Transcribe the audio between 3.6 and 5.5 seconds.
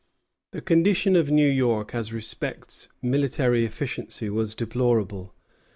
efficiency was deplorable.